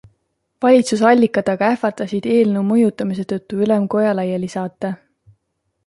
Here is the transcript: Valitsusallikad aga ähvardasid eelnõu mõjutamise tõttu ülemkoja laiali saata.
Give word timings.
Valitsusallikad 0.65 1.51
aga 1.53 1.69
ähvardasid 1.75 2.29
eelnõu 2.37 2.65
mõjutamise 2.73 3.29
tõttu 3.35 3.63
ülemkoja 3.67 4.17
laiali 4.23 4.55
saata. 4.57 4.93